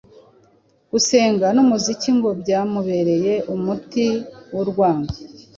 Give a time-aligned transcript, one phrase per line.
[0.91, 4.05] gusenga n'umuziki ngo byamubereye umuti
[4.53, 5.13] w'urwango